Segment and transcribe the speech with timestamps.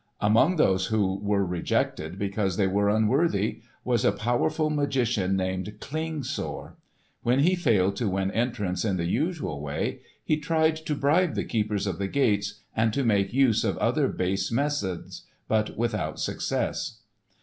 [0.19, 6.73] Among those who were rejected because they were unworthy was a powerful magician named Klingsor.
[7.21, 11.43] When he failed to win entrance in the usual way he tried to bribe the
[11.45, 17.01] keepers of the gates and to make use of other base methods, but without success.